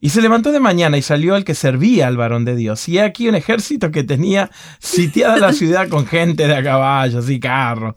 Y 0.06 0.10
se 0.10 0.22
levantó 0.22 0.52
de 0.52 0.60
mañana 0.60 1.00
y 1.00 1.02
salió 1.02 1.36
el 1.36 1.44
que 1.44 1.56
servía 1.56 2.06
al 2.06 2.16
varón 2.16 2.46
de 2.46 2.56
Dios. 2.56 2.88
Y 2.88 3.00
aquí 3.00 3.28
un 3.28 3.34
ejército 3.34 3.90
que 3.90 4.04
tenía 4.04 4.52
sitiada 4.78 5.38
la 5.38 5.52
ciudad 5.52 5.90
con 5.90 6.06
gente 6.06 6.48
de 6.48 6.56
a 6.56 6.62
caballos 6.62 7.28
y 7.28 7.40
carros. 7.40 7.96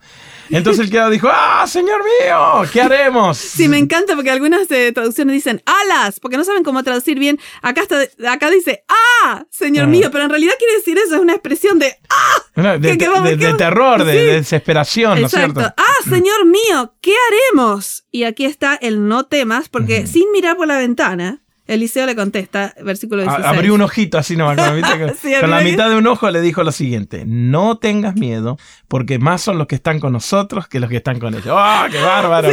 Entonces 0.49 0.85
el 0.85 0.89
criado 0.89 1.11
dijo, 1.11 1.29
¡ah, 1.31 1.67
señor 1.69 2.01
mío! 2.03 2.63
¿Qué 2.73 2.81
haremos? 2.81 3.37
Sí, 3.37 3.69
me 3.69 3.77
encanta 3.77 4.15
porque 4.15 4.31
algunas 4.31 4.71
eh, 4.71 4.91
traducciones 4.93 5.35
dicen 5.35 5.63
alas, 5.67 6.19
porque 6.19 6.39
no 6.39 6.45
saben 6.45 6.63
cómo 6.63 6.83
traducir 6.83 7.19
bien. 7.19 7.39
Acá, 7.61 7.83
está, 7.83 8.01
acá 8.33 8.49
dice, 8.49 8.85
¡ah, 8.89 9.45
señor 9.51 9.85
ah. 9.85 9.89
mío! 9.89 10.09
Pero 10.11 10.25
en 10.25 10.31
realidad 10.31 10.55
quiere 10.59 10.77
decir 10.77 10.97
eso, 10.97 11.17
es 11.17 11.21
una 11.21 11.35
expresión 11.35 11.79
de 11.79 11.95
¡ah! 12.09 12.79
De, 12.79 12.97
terror, 12.97 14.03
de, 14.07 14.33
desesperación, 14.33 15.21
¿no 15.21 15.27
es 15.27 15.33
cierto? 15.33 15.61
¡ah, 15.61 16.09
señor 16.09 16.47
mío! 16.47 16.95
¿Qué 17.03 17.13
haremos? 17.29 18.07
Y 18.11 18.23
aquí 18.23 18.47
está 18.47 18.77
el 18.77 19.09
no 19.09 19.27
temas, 19.27 19.69
porque 19.69 20.07
sin 20.07 20.33
mirar 20.33 20.57
por 20.57 20.69
la 20.69 20.79
ventana, 20.79 21.43
Eliseo 21.69 22.07
le 22.07 22.17
contesta, 22.17 22.75
versículo 22.83 23.23
16. 23.23 23.47
Abrió 23.47 23.75
un 23.75 23.83
ojito 23.83 24.19
así 24.19 24.37
nomás, 24.37 24.57
con, 24.57 25.51
la 25.51 25.61
mitad 25.61 25.91
de 25.91 25.97
un 25.97 26.07
ojo 26.07 26.31
le 26.31 26.41
dijo 26.41 26.65
lo 26.65 26.73
siguiente, 26.73 27.25
no 27.27 27.77
tengas 27.77 28.17
miedo, 28.17 28.59
porque 28.89 29.19
más 29.19 29.43
son 29.43 29.59
los 29.59 29.67
que 29.67 29.75
están 29.75 30.01
con 30.01 30.13
nosotros 30.13 30.67
que 30.67 30.81
los 30.81 30.89
que 30.89 30.97
están 30.97 31.21
con 31.21 31.35
ellos. 31.35 31.49
¡Ah, 31.51 31.87
qué 31.91 32.01
bárbaro! 32.01 32.51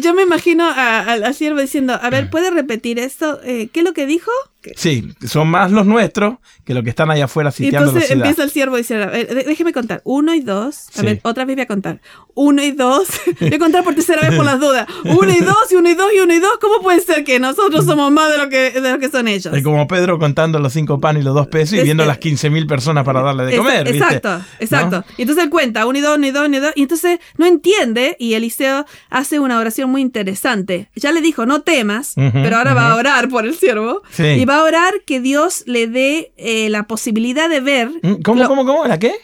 yo, 0.00 0.14
me 0.14 0.22
imagino 0.22 0.68
al 0.74 1.34
siervo 1.34 1.60
diciendo, 1.60 1.98
a 2.00 2.10
ver, 2.10 2.26
mm. 2.26 2.30
¿puede 2.30 2.50
repetir 2.50 2.98
esto? 2.98 3.40
Eh, 3.44 3.68
¿Qué 3.72 3.80
es 3.80 3.84
lo 3.84 3.92
que 3.92 4.06
dijo? 4.06 4.30
Sí, 4.74 5.14
son 5.26 5.48
más 5.48 5.70
los 5.70 5.86
nuestros 5.86 6.36
que 6.64 6.74
los 6.74 6.82
que 6.82 6.90
están 6.90 7.10
allá 7.10 7.26
afuera 7.26 7.52
sitiando 7.52 7.90
Entonces 7.90 8.10
empieza 8.10 8.42
el 8.42 8.50
siervo 8.50 8.76
y 8.76 8.80
dice, 8.80 8.96
déjeme 8.96 9.72
contar, 9.72 10.02
uno 10.04 10.34
y 10.34 10.40
dos, 10.40 10.88
a 10.96 11.02
ver, 11.02 11.20
otra 11.22 11.44
vez 11.44 11.54
voy 11.54 11.62
a 11.62 11.66
contar, 11.66 12.00
uno 12.34 12.62
y 12.62 12.72
dos, 12.72 13.08
voy 13.40 13.54
a 13.54 13.58
contar 13.58 13.84
por 13.84 13.94
tercera 13.94 14.28
vez 14.28 14.36
por 14.36 14.44
las 14.44 14.58
dudas, 14.58 14.88
uno 15.04 15.32
y 15.32 15.40
dos, 15.40 15.70
y 15.70 15.76
uno 15.76 15.88
y 15.88 15.94
dos, 15.94 16.12
y 16.12 16.18
uno 16.18 16.34
y 16.34 16.38
dos, 16.40 16.58
¿cómo 16.60 16.82
puede 16.82 17.00
ser 17.00 17.22
que 17.24 17.38
nosotros 17.38 17.84
somos 17.84 18.10
más 18.10 18.30
de 18.32 18.38
lo 18.38 18.48
que, 18.48 18.72
de 18.72 18.92
lo 18.92 18.98
que 18.98 19.08
son 19.08 19.28
ellos? 19.28 19.54
Es 19.54 19.62
como 19.62 19.86
Pedro 19.86 20.18
contando 20.18 20.58
los 20.58 20.72
cinco 20.72 20.98
panes 21.00 21.22
y 21.22 21.24
los 21.24 21.34
dos 21.34 21.46
pesos 21.46 21.78
y 21.78 21.82
viendo 21.82 22.04
las 22.04 22.18
15 22.18 22.50
mil 22.50 22.66
personas 22.66 23.04
para 23.04 23.22
darle 23.22 23.46
de 23.46 23.56
comer. 23.56 23.86
Exacto, 23.88 24.40
exacto. 24.58 25.04
Y 25.16 25.22
entonces 25.22 25.44
él 25.44 25.50
cuenta, 25.50 25.86
uno 25.86 25.98
y 25.98 26.02
dos, 26.02 26.16
uno 26.16 26.26
y 26.26 26.30
dos, 26.30 26.46
uno 26.46 26.56
y 26.56 26.60
dos, 26.60 26.72
y 26.74 26.82
entonces 26.82 27.20
no 27.36 27.46
entiende 27.46 28.16
y 28.18 28.34
Eliseo 28.34 28.86
hace 29.08 29.38
una 29.38 29.58
oración 29.58 29.90
muy 29.90 30.02
interesante. 30.02 30.90
Ya 30.96 31.12
le 31.12 31.20
dijo, 31.20 31.46
no 31.46 31.62
temas, 31.62 32.14
pero 32.16 32.56
ahora 32.56 32.74
va 32.74 32.90
a 32.90 32.96
orar 32.96 33.28
por 33.28 33.46
el 33.46 33.54
siervo 33.54 34.02
y 34.18 34.44
va 34.44 34.55
a 34.58 34.64
orar 34.64 34.94
que 35.06 35.20
Dios 35.20 35.64
le 35.66 35.86
dé 35.86 36.32
eh, 36.36 36.68
la 36.68 36.86
posibilidad 36.86 37.48
de 37.48 37.60
ver. 37.60 37.90
Mm, 38.02 38.22
¿Cómo, 38.22 38.46
cómo, 38.46 38.64
cómo? 38.64 38.86
¿La 38.86 38.98
qué? 38.98 39.14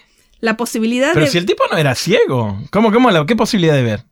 La 0.41 0.57
posibilidad 0.57 1.13
Pero 1.15 1.27
si 1.29 1.39
el 1.39 1.47
tipo 1.47 1.63
no 1.71 1.79
era 1.79 1.95
ciego. 1.95 2.59
¿Cómo, 2.71 2.93
cómo? 2.93 3.11
La, 3.13 3.25
¿Qué 3.27 3.37
posibilidad 3.37 3.75
de 3.75 3.83
ver? 3.83 4.05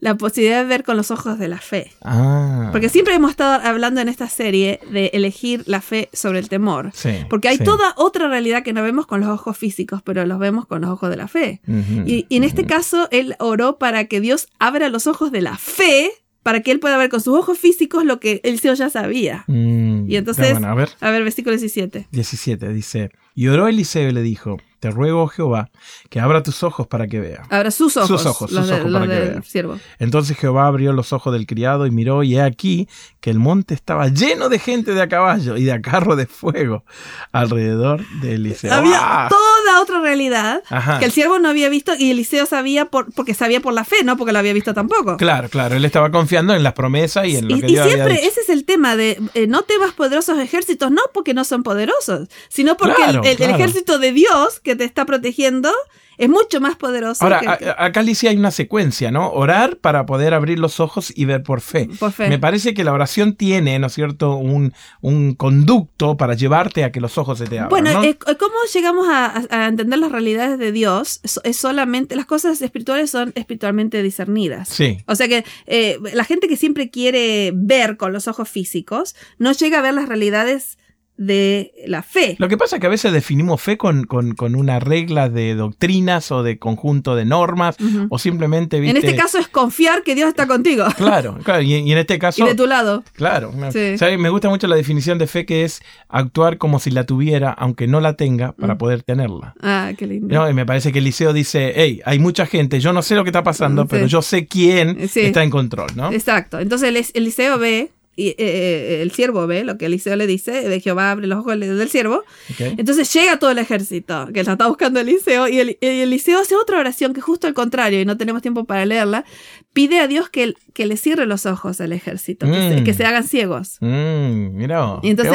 La 0.00 0.16
posibilidad 0.16 0.62
de 0.62 0.68
ver 0.68 0.82
con 0.82 0.96
los 0.96 1.12
ojos 1.12 1.38
de 1.38 1.46
la 1.46 1.58
fe. 1.58 1.92
Ah. 2.02 2.70
Porque 2.72 2.88
siempre 2.88 3.14
hemos 3.14 3.30
estado 3.30 3.64
hablando 3.64 4.00
en 4.00 4.08
esta 4.08 4.28
serie 4.28 4.80
de 4.90 5.10
elegir 5.12 5.62
la 5.66 5.80
fe 5.80 6.08
sobre 6.12 6.40
el 6.40 6.48
temor. 6.48 6.90
Sí, 6.92 7.10
Porque 7.28 7.48
hay 7.48 7.58
toda 7.58 7.94
otra 7.96 8.26
realidad 8.26 8.64
que 8.64 8.72
no 8.72 8.82
vemos 8.82 9.06
con 9.06 9.20
los 9.20 9.28
ojos 9.28 9.56
físicos, 9.56 10.02
pero 10.02 10.26
los 10.26 10.38
vemos 10.40 10.66
con 10.66 10.80
los 10.80 10.90
ojos 10.90 11.08
de 11.10 11.16
la 11.16 11.28
fe. 11.28 11.60
y, 11.68 12.26
en 12.30 12.44
este 12.44 12.66
caso, 12.66 13.06
él 13.12 13.36
oró 13.38 13.78
para 13.78 14.06
que 14.06 14.20
Dios 14.20 14.48
abra 14.58 14.88
los 14.88 15.06
ojos 15.06 15.30
de 15.30 15.42
la 15.42 15.56
fe 15.56 16.10
para 16.42 16.60
que 16.60 16.70
él 16.70 16.80
pueda 16.80 16.96
ver 16.96 17.10
con 17.10 17.20
sus 17.20 17.36
ojos 17.36 17.58
físicos 17.58 18.04
lo 18.04 18.20
que 18.20 18.40
Eliseo 18.44 18.74
ya 18.74 18.90
sabía. 18.90 19.44
Mm, 19.46 20.10
y 20.10 20.16
entonces, 20.16 20.56
a, 20.56 20.74
ver. 20.74 20.90
a 21.00 21.10
ver, 21.10 21.22
versículo 21.22 21.56
17. 21.56 22.08
17 22.10 22.72
dice, 22.72 23.10
y 23.34 23.48
oró 23.48 23.68
Eliseo 23.68 24.08
y 24.08 24.12
le 24.12 24.22
dijo, 24.22 24.58
te 24.80 24.90
ruego, 24.90 25.28
Jehová, 25.28 25.70
que 26.08 26.20
abra 26.20 26.42
tus 26.42 26.62
ojos 26.62 26.86
para 26.86 27.06
que 27.06 27.20
vea. 27.20 27.42
Abra 27.50 27.70
sus 27.70 27.96
ojos. 27.98 28.08
Sus 28.08 28.26
ojos, 28.26 28.50
sus 28.50 28.70
ojos 28.70 28.92
para 28.92 29.06
que 29.06 29.18
vea. 29.30 29.42
Siervo. 29.42 29.78
Entonces 29.98 30.38
Jehová 30.38 30.66
abrió 30.66 30.94
los 30.94 31.12
ojos 31.12 31.32
del 31.34 31.46
criado 31.46 31.86
y 31.86 31.90
miró, 31.90 32.22
y 32.22 32.36
he 32.36 32.42
aquí 32.42 32.88
que 33.20 33.30
el 33.30 33.38
monte 33.38 33.74
estaba 33.74 34.08
lleno 34.08 34.48
de 34.48 34.58
gente 34.58 34.94
de 34.94 35.02
a 35.02 35.08
caballo 35.08 35.58
y 35.58 35.64
de 35.64 35.72
a 35.72 35.82
carro 35.82 36.16
de 36.16 36.26
fuego 36.26 36.84
alrededor 37.30 38.02
de 38.22 38.34
Eliseo. 38.34 38.72
Había 38.72 39.28
toda 39.28 39.82
otra 39.82 40.00
realidad 40.00 40.62
que 40.98 41.04
el 41.04 41.12
siervo 41.12 41.38
no 41.38 41.50
había 41.50 41.68
visto 41.68 41.92
y 41.98 42.10
Eliseo 42.10 42.46
sabía 42.46 42.86
por, 42.86 43.12
porque 43.12 43.34
sabía 43.34 43.60
por 43.60 43.74
la 43.74 43.84
fe, 43.84 44.02
no 44.02 44.16
porque 44.16 44.32
lo 44.32 44.38
había 44.38 44.54
visto 44.54 44.72
tampoco. 44.72 45.18
Claro, 45.18 45.50
claro. 45.50 45.76
Él 45.76 45.84
estaba 45.84 46.10
confiando 46.10 46.54
en 46.54 46.62
las 46.62 46.72
promesas 46.72 47.26
y 47.26 47.36
en 47.36 47.48
lo 47.48 47.60
que 47.60 47.66
Dios 47.66 47.86
Y 47.86 47.90
siempre 47.90 48.26
ese 48.26 48.40
es 48.40 48.48
el 48.48 48.64
tema 48.64 48.96
de 48.96 49.20
eh, 49.34 49.46
no 49.46 49.62
temas 49.62 49.92
poderosos 49.92 50.38
ejércitos, 50.38 50.90
no 50.90 51.02
porque 51.12 51.34
no 51.34 51.44
son 51.44 51.62
poderosos, 51.62 52.28
sino 52.48 52.78
porque 52.78 53.02
el, 53.04 53.42
ejército 53.42 53.98
de 53.98 54.12
Dios, 54.12 54.60
que 54.60 54.69
que 54.70 54.76
te 54.76 54.84
está 54.84 55.04
protegiendo 55.04 55.72
es 56.16 56.28
mucho 56.28 56.60
más 56.60 56.76
poderoso. 56.76 57.24
Ahora, 57.24 57.58
acá 57.78 58.00
Alicia 58.00 58.30
hay 58.30 58.36
una 58.36 58.50
secuencia, 58.50 59.10
¿no? 59.10 59.32
Orar 59.32 59.78
para 59.78 60.04
poder 60.04 60.34
abrir 60.34 60.58
los 60.58 60.78
ojos 60.78 61.10
y 61.16 61.24
ver 61.24 61.42
por 61.42 61.62
fe. 61.62 61.88
Por 61.98 62.12
fe. 62.12 62.28
Me 62.28 62.38
parece 62.38 62.74
que 62.74 62.84
la 62.84 62.92
oración 62.92 63.34
tiene, 63.34 63.78
¿no 63.78 63.86
es 63.86 63.94
cierto?, 63.94 64.36
un, 64.36 64.74
un 65.00 65.34
conducto 65.34 66.18
para 66.18 66.34
llevarte 66.34 66.84
a 66.84 66.92
que 66.92 67.00
los 67.00 67.16
ojos 67.16 67.38
se 67.38 67.46
te 67.46 67.58
abran. 67.58 67.70
Bueno, 67.70 68.02
¿cómo 68.38 68.54
llegamos 68.72 69.06
a, 69.08 69.66
entender 69.66 69.98
las 69.98 70.12
realidades 70.12 70.58
de 70.58 70.72
Dios? 70.72 71.20
Es, 71.22 71.56
solamente, 71.56 72.14
las 72.16 72.26
cosas 72.26 72.60
espirituales 72.60 73.10
son 73.10 73.32
espiritualmente 73.34 74.02
discernidas. 74.02 74.68
Sí. 74.68 74.98
O 75.06 75.16
sea 75.16 75.26
que 75.26 75.44
eh, 75.66 75.98
la 76.12 76.24
gente 76.24 76.48
que 76.48 76.56
siempre 76.56 76.90
quiere 76.90 77.50
ver 77.54 77.96
con 77.96 78.12
los 78.12 78.28
ojos 78.28 78.48
físicos 78.48 79.16
no 79.38 79.52
llega 79.52 79.78
a 79.78 79.82
ver 79.82 79.94
las 79.94 80.06
realidades 80.06 80.76
de 81.20 81.74
la 81.86 82.02
fe. 82.02 82.34
Lo 82.38 82.48
que 82.48 82.56
pasa 82.56 82.76
es 82.76 82.80
que 82.80 82.86
a 82.86 82.90
veces 82.90 83.12
definimos 83.12 83.60
fe 83.60 83.76
con, 83.76 84.04
con, 84.04 84.54
una 84.54 84.80
regla 84.80 85.28
de 85.28 85.54
doctrinas 85.54 86.32
o 86.32 86.42
de 86.42 86.58
conjunto 86.58 87.14
de 87.14 87.26
normas 87.26 87.76
o 88.08 88.18
simplemente... 88.18 88.78
En 88.78 88.96
este 88.96 89.14
caso 89.14 89.36
es 89.36 89.46
confiar 89.46 90.02
que 90.02 90.14
Dios 90.14 90.30
está 90.30 90.46
contigo. 90.46 90.86
Claro, 91.10 91.38
claro. 91.42 91.62
Y, 91.62 91.74
en 91.74 91.98
este 91.98 92.18
caso... 92.18 92.44
Y 92.44 92.48
de 92.48 92.54
tu 92.54 92.66
lado. 92.66 93.04
Claro. 93.14 93.52
Me 93.52 94.28
gusta 94.30 94.48
mucho 94.48 94.66
la 94.66 94.76
definición 94.76 95.18
de 95.18 95.26
fe 95.26 95.44
que 95.44 95.64
es 95.64 95.82
actuar 96.08 96.56
como 96.56 96.78
si 96.78 96.90
la 96.90 97.04
tuviera, 97.04 97.50
aunque 97.50 97.86
no 97.86 98.00
la 98.00 98.14
tenga, 98.14 98.52
para 98.52 98.74
mm. 98.74 98.78
poder 98.78 99.02
tenerla. 99.02 99.54
Ah, 99.60 99.92
qué 99.98 100.06
lindo. 100.06 100.48
Y 100.48 100.54
me 100.54 100.64
parece 100.64 100.90
que 100.92 101.00
Eliseo 101.00 101.32
dice, 101.34 101.72
hey, 101.74 102.00
hay 102.06 102.18
mucha 102.18 102.46
gente, 102.46 102.80
yo 102.80 102.92
no 102.92 103.02
sé 103.02 103.14
lo 103.14 103.24
que 103.24 103.30
está 103.30 103.42
pasando, 103.42 103.86
pero 103.86 104.06
yo 104.06 104.22
sé 104.22 104.46
quién 104.46 104.96
está 105.00 105.42
en 105.42 105.50
control, 105.50 105.90
¿no? 105.96 106.12
Exacto. 106.12 106.58
Entonces 106.60 107.10
Eliseo 107.14 107.58
ve 107.58 107.90
y 108.20 108.28
eh, 108.28 108.34
eh, 108.38 109.02
el 109.02 109.12
siervo 109.12 109.46
ve 109.46 109.64
lo 109.64 109.78
que 109.78 109.86
Eliseo 109.86 110.14
le 110.14 110.26
dice, 110.26 110.68
de 110.68 110.80
Jehová 110.80 111.12
abre 111.12 111.26
los 111.26 111.38
ojos 111.38 111.58
del 111.58 111.88
siervo. 111.88 112.22
Entonces 112.58 113.10
llega 113.14 113.38
todo 113.38 113.50
el 113.50 113.58
ejército 113.58 114.28
que 114.34 114.40
está 114.40 114.68
buscando 114.68 115.00
Eliseo 115.00 115.48
y, 115.48 115.58
el, 115.58 115.78
Eliseo 115.80 116.38
hace 116.38 116.54
otra 116.54 116.78
oración 116.78 117.14
que 117.14 117.22
justo 117.22 117.46
al 117.46 117.54
contrario, 117.54 117.98
y 117.98 118.04
no 118.04 118.18
tenemos 118.18 118.42
tiempo 118.42 118.64
para 118.64 118.84
leerla, 118.84 119.24
pide 119.72 120.00
a 120.00 120.06
Dios 120.06 120.28
que, 120.28 120.52
que 120.74 120.84
le 120.84 120.98
cierre 120.98 121.24
los 121.24 121.46
ojos 121.46 121.80
al 121.80 121.94
ejército, 121.94 122.44
que, 122.46 122.92
se, 122.92 123.02
mm. 123.02 123.06
hagan 123.06 123.24
ciegos. 123.24 123.78
Mm, 123.80 124.56
mira, 124.56 124.98
y 125.02 125.08
entonces 125.08 125.34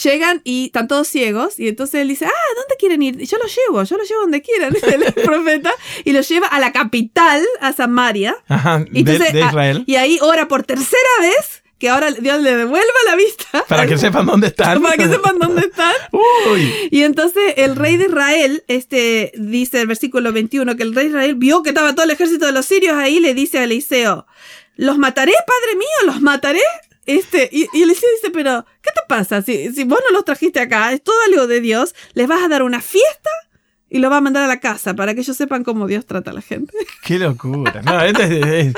llegan 0.00 0.40
y 0.44 0.66
están 0.66 0.86
todos 0.86 1.08
ciegos 1.08 1.58
y 1.58 1.66
entonces 1.66 2.02
él 2.02 2.08
dice, 2.08 2.26
ah, 2.26 2.54
¿dónde 2.54 2.76
quieren 2.78 3.02
ir? 3.02 3.18
Yo 3.18 3.38
los 3.38 3.52
llevo, 3.56 3.82
yo 3.82 3.96
los 3.96 4.08
llevo 4.08 4.20
donde 4.20 4.40
quieran, 4.40 4.72
el 4.82 5.12
profeta, 5.24 5.72
y 6.04 6.12
los 6.12 6.28
lleva 6.28 6.46
a 6.46 6.60
la 6.60 6.70
capital, 6.70 7.42
a 7.60 7.72
Samaria. 7.72 8.36
de, 8.88 9.40
Israel. 9.40 9.82
y 9.86 9.96
ahí 9.96 10.18
ora 10.22 10.46
por 10.46 10.62
tercera 10.62 11.08
vez 11.20 11.59
que 11.80 11.88
ahora 11.88 12.10
Dios 12.12 12.42
le 12.42 12.54
devuelva 12.54 12.92
la 13.06 13.16
vista. 13.16 13.64
Para 13.68 13.86
que 13.86 13.96
sepan 13.96 14.26
dónde 14.26 14.48
están. 14.48 14.80
Para 14.82 14.96
que 14.96 15.08
sepan 15.08 15.38
dónde 15.38 15.62
están. 15.62 15.94
Uy. 16.52 16.70
Y 16.90 17.02
entonces 17.02 17.54
el 17.56 17.74
rey 17.74 17.96
de 17.96 18.04
Israel, 18.04 18.62
este, 18.68 19.32
dice 19.34 19.80
el 19.80 19.86
versículo 19.86 20.30
21, 20.32 20.76
que 20.76 20.82
el 20.82 20.94
rey 20.94 21.06
de 21.06 21.10
Israel 21.10 21.34
vio 21.36 21.62
que 21.62 21.70
estaba 21.70 21.94
todo 21.94 22.04
el 22.04 22.10
ejército 22.10 22.44
de 22.44 22.52
los 22.52 22.66
sirios 22.66 22.96
ahí, 22.96 23.18
le 23.18 23.32
dice 23.32 23.58
a 23.58 23.64
Eliseo, 23.64 24.26
los 24.76 24.98
mataré, 24.98 25.32
padre 25.32 25.76
mío, 25.76 26.12
los 26.12 26.20
mataré. 26.20 26.60
Este, 27.06 27.48
y, 27.50 27.66
y 27.72 27.82
Eliseo 27.82 28.08
dice, 28.16 28.30
pero, 28.30 28.66
¿qué 28.82 28.90
te 28.94 29.00
pasa? 29.08 29.40
Si, 29.40 29.72
si 29.72 29.84
vos 29.84 30.00
no 30.06 30.14
los 30.14 30.26
trajiste 30.26 30.60
acá, 30.60 30.92
es 30.92 31.02
todo 31.02 31.16
algo 31.28 31.46
de 31.46 31.62
Dios, 31.62 31.94
¿les 32.12 32.28
vas 32.28 32.44
a 32.44 32.48
dar 32.48 32.62
una 32.62 32.82
fiesta? 32.82 33.30
y 33.90 33.98
lo 33.98 34.08
va 34.08 34.18
a 34.18 34.20
mandar 34.20 34.44
a 34.44 34.46
la 34.46 34.60
casa 34.60 34.94
para 34.94 35.14
que 35.14 35.20
ellos 35.20 35.36
sepan 35.36 35.64
cómo 35.64 35.88
Dios 35.88 36.06
trata 36.06 36.30
a 36.30 36.34
la 36.34 36.40
gente. 36.40 36.72
¡Qué 37.02 37.18
locura! 37.18 37.82
No, 37.82 38.00
este 38.00 38.60
es, 38.60 38.74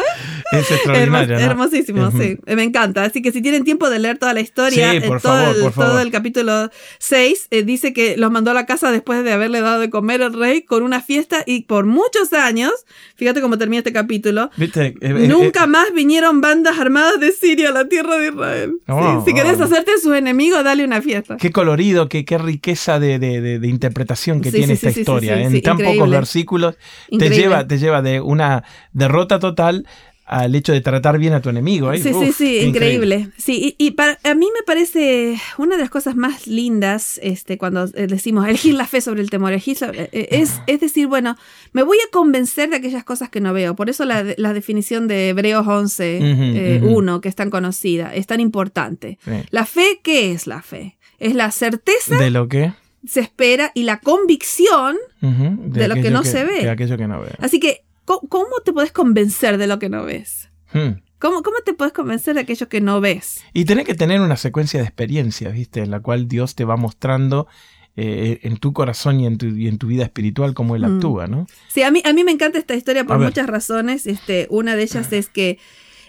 extraordinario. 0.74 1.38
Hermosísimo, 1.38 2.10
sí. 2.10 2.38
Me 2.46 2.62
encanta. 2.62 3.04
Así 3.04 3.22
que 3.22 3.32
si 3.32 3.42
tienen 3.42 3.64
tiempo 3.64 3.90
de 3.90 3.98
leer 3.98 4.18
toda 4.18 4.34
la 4.34 4.40
historia, 4.40 4.92
por 5.06 5.20
todo, 5.20 5.32
favor, 5.32 5.56
el, 5.56 5.62
por 5.62 5.72
todo 5.72 5.98
el 6.00 6.10
capítulo 6.10 6.70
6, 6.98 7.48
eh, 7.50 7.62
dice 7.62 7.92
que 7.92 8.16
los 8.16 8.30
mandó 8.30 8.50
a 8.50 8.54
la 8.54 8.66
casa 8.66 8.90
después 8.90 9.24
de 9.24 9.32
haberle 9.32 9.60
dado 9.60 9.80
de 9.80 9.90
comer 9.90 10.22
al 10.22 10.32
rey 10.32 10.62
con 10.62 10.82
una 10.82 11.00
fiesta 11.00 11.42
y 11.46 11.62
por 11.62 11.86
muchos 11.86 12.32
años, 12.32 12.72
fíjate 13.16 13.40
cómo 13.40 13.58
termina 13.58 13.78
este 13.78 13.92
capítulo, 13.92 14.50
eh, 14.58 14.94
eh, 15.00 15.28
nunca 15.28 15.66
más 15.66 15.92
vinieron 15.94 16.40
bandas 16.40 16.78
armadas 16.78 17.20
de 17.20 17.32
Siria 17.32 17.70
a 17.70 17.72
la 17.72 17.88
tierra 17.88 18.16
de 18.18 18.28
Israel. 18.28 18.72
Oh, 18.88 19.22
si 19.26 19.34
querés 19.34 19.60
hacerte 19.60 19.98
sus 19.98 20.14
enemigos, 20.14 20.64
dale 20.64 20.84
una 20.84 21.00
fiesta. 21.00 21.36
Qué 21.36 21.50
colorido, 21.50 22.08
qué, 22.08 22.24
qué 22.24 22.38
riqueza 22.38 22.98
de, 22.98 23.18
de, 23.18 23.58
de, 23.58 23.68
interpretación 23.68 24.40
que 24.40 24.50
tiene 24.50 24.74
esta 24.74 24.90
historia 24.90 25.02
historia. 25.40 25.42
en 25.42 25.62
tan 25.62 25.78
pocos 25.78 26.10
versículos 26.10 26.76
te 27.10 27.30
lleva, 27.30 27.66
te 27.66 27.78
lleva 27.78 28.02
de 28.02 28.20
una 28.20 28.64
derrota 28.92 29.38
total 29.38 29.86
al 30.24 30.54
hecho 30.54 30.72
de 30.72 30.80
tratar 30.80 31.18
bien 31.18 31.32
a 31.32 31.42
tu 31.42 31.50
enemigo. 31.50 31.92
Sí, 31.94 32.12
sí, 32.12 32.32
sí, 32.32 32.58
increíble. 32.60 33.28
Sí, 33.36 33.74
y, 33.76 33.92
para, 33.92 34.18
a 34.24 34.34
mí 34.34 34.46
me 34.54 34.62
parece 34.64 35.36
una 35.58 35.76
de 35.76 35.82
las 35.82 35.90
cosas 35.90 36.16
más 36.16 36.46
lindas 36.46 37.18
este, 37.22 37.58
cuando 37.58 37.84
eh, 37.94 38.06
decimos 38.06 38.46
elegir 38.46 38.74
la 38.74 38.86
fe 38.86 39.00
sobre 39.00 39.20
el 39.20 39.30
temor, 39.30 39.52
eh, 39.52 39.60
eh, 39.66 40.28
es, 40.30 40.60
es 40.66 40.80
decir, 40.80 41.06
bueno, 41.06 41.36
me 41.72 41.82
voy 41.82 41.98
a 41.98 42.10
convencer 42.10 42.70
de 42.70 42.76
aquellas 42.76 43.04
cosas 43.04 43.30
que 43.30 43.40
no 43.40 43.52
veo. 43.52 43.74
Por 43.74 43.90
eso 43.90 44.04
la, 44.04 44.24
la 44.36 44.52
definición 44.52 45.08
de 45.08 45.30
Hebreos 45.30 45.66
11, 45.66 46.80
1, 46.82 47.20
que 47.20 47.28
es 47.28 47.34
tan 47.34 47.50
conocida, 47.50 48.14
es 48.14 48.26
tan 48.26 48.40
importante. 48.40 49.18
La 49.50 49.66
fe, 49.66 50.00
¿qué 50.02 50.32
es 50.32 50.46
la 50.46 50.62
fe? 50.62 50.96
Es 51.18 51.34
la 51.34 51.50
certeza. 51.50 52.16
¿De 52.16 52.30
lo 52.30 52.48
que? 52.48 52.72
se 53.06 53.20
espera 53.20 53.72
y 53.74 53.82
la 53.82 53.98
convicción 53.98 54.96
de, 55.20 55.88
lo 55.88 55.94
que 55.96 56.10
no 56.10 56.22
se 56.24 56.44
ve. 56.44 56.62
De 56.62 56.70
aquello 56.70 56.96
que 56.96 57.08
no 57.08 57.20
ve. 57.20 57.30
Así 57.40 57.58
que, 57.58 57.82
¿cómo, 58.04 58.50
te 58.64 58.72
puedes 58.72 58.92
convencer 58.92 59.58
de 59.58 59.66
lo 59.66 59.78
que 59.78 59.88
no 59.88 60.04
ves? 60.04 60.50
Hmm. 60.72 61.02
¿Cómo, 61.18 61.42
¿Cómo, 61.42 61.58
te 61.64 61.74
puedes 61.74 61.92
convencer 61.92 62.34
de 62.34 62.40
aquello 62.40 62.68
que 62.68 62.80
no 62.80 63.00
ves? 63.00 63.42
Y 63.52 63.64
tenés 63.64 63.86
que 63.86 63.94
tener 63.94 64.20
una 64.20 64.36
secuencia 64.36 64.80
de 64.80 64.86
experiencias, 64.86 65.52
¿viste? 65.52 65.80
En 65.80 65.90
la 65.90 66.00
cual 66.00 66.26
Dios 66.26 66.54
te 66.54 66.64
va 66.64 66.76
mostrando 66.76 67.46
eh, 67.94 68.40
en 68.42 68.56
tu 68.56 68.72
corazón 68.72 69.20
y 69.20 69.26
en 69.26 69.38
tu, 69.38 69.46
y 69.46 69.68
en 69.68 69.78
tu 69.78 69.86
vida 69.86 70.04
espiritual 70.04 70.54
cómo 70.54 70.74
Él 70.74 70.82
hmm. 70.82 70.94
actúa, 70.96 71.26
¿no? 71.26 71.46
Sí, 71.68 71.82
a 71.82 71.90
mí, 71.90 72.02
a 72.04 72.12
mí 72.12 72.24
me 72.24 72.32
encanta 72.32 72.58
esta 72.58 72.74
historia 72.74 73.04
por 73.04 73.18
muchas 73.18 73.46
razones. 73.46 74.06
Este, 74.06 74.46
una 74.50 74.74
de 74.74 74.82
ellas 74.82 75.12
es 75.12 75.28
que 75.28 75.58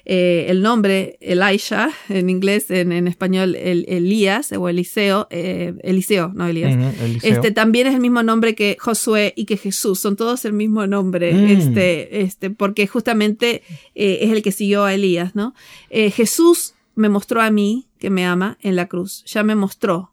eh, 0.06 0.48
el 0.50 0.62
nombre 0.62 1.18
Elisha, 1.22 1.90
en 2.10 2.30
inglés, 2.30 2.70
en, 2.70 3.08
español 3.08 3.56
el, 3.56 3.86
Elías 3.88 4.52
o 4.52 4.68
Eliseo, 4.68 5.28
eh, 5.30 5.76
Eliseo, 5.82 6.32
no 6.36 6.46
Elías, 6.46 6.94
este 7.24 7.52
también 7.52 7.88
es 7.88 7.94
el 7.94 8.02
mismo 8.02 8.22
nombre 8.22 8.54
que 8.54 8.76
Josué 8.80 9.34
y 9.38 9.46
que 9.46 9.56
Jesús, 9.56 10.00
son 10.00 10.18
todos 10.18 10.44
el 10.44 10.52
mismo 10.52 10.88
nombre, 10.88 11.34
mm. 11.34 11.48
este, 11.48 12.22
este, 12.22 12.50
porque 12.50 12.86
justamente 12.86 13.64
eh, 13.96 14.20
es 14.22 14.32
el 14.32 14.42
que 14.42 14.52
siguió 14.52 14.84
a 14.84 14.94
Elías, 14.94 15.36
¿no? 15.36 15.54
Jesús 15.90 16.74
me 16.96 17.08
mostró 17.08 17.42
a 17.42 17.50
mí 17.50 17.88
que 17.98 18.10
me 18.10 18.26
ama 18.26 18.58
en 18.62 18.76
la 18.76 18.88
cruz, 18.88 19.24
ya 19.26 19.44
me 19.44 19.56
mostró. 19.56 20.12